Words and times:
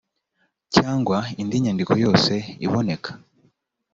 cyangwa 0.75 1.17
indi 1.41 1.55
nyandiko 1.63 1.93
yose 2.03 2.33
iboneka 2.65 3.09